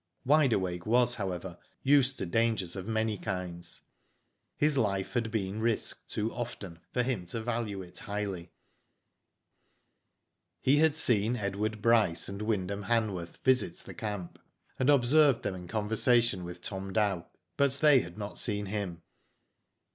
[0.25, 3.81] Wide Awake was, however, used to dangers of ,many kinds.
[4.57, 8.51] His life had been risked too often for him to value it highly.
[10.65, 13.37] G Digitized byGoogk 82 WHO DID ITf He had seen Edward Bryce and Wyndham Hanworth
[13.43, 14.39] visit the camp,
[14.79, 19.03] and observed them in conversation with Tom Dow, but they had not seen him.